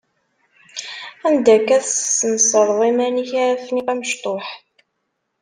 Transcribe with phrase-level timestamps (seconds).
[1.27, 4.47] Anda akka tesnesreḍ iman-ik a Afniq amecṭuḥ?